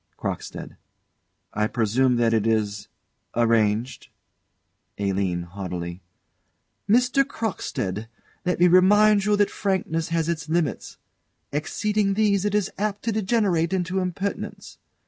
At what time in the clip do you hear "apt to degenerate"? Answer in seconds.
12.79-13.73